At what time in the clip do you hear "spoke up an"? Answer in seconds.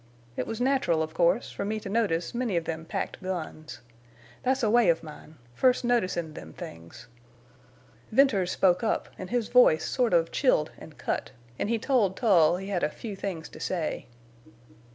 8.51-9.27